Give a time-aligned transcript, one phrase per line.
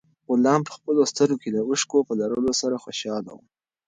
[0.27, 3.39] غلام په خپلو سترګو کې د اوښکو په لرلو سره خوشاله و.